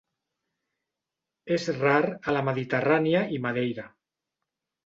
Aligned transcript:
És 1.57 1.69
rar 1.77 1.99
a 2.07 2.35
la 2.39 2.43
Mediterrània 2.49 3.23
i 3.37 3.41
Madeira. 3.47 3.89